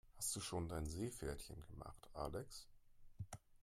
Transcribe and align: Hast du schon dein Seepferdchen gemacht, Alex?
Hast 0.17 0.35
du 0.35 0.39
schon 0.39 0.67
dein 0.67 0.87
Seepferdchen 0.87 1.61
gemacht, 1.67 2.09
Alex? 2.15 2.67